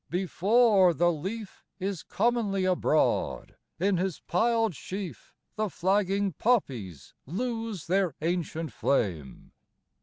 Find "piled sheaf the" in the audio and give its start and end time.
4.21-5.69